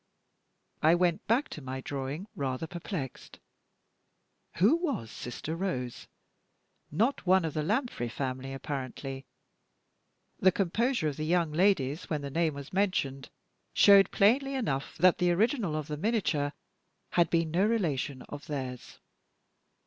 [0.81, 3.39] I went back to my drawing, rather perplexed.
[4.55, 6.07] Who was "Sister Rose"?
[6.89, 9.27] Not one of the Lanfray family, apparently.
[10.39, 13.29] The composure of the young ladies when the name was mentioned
[13.75, 16.51] showed plainly enough that the original of the miniature
[17.11, 18.97] had been no relation of theirs.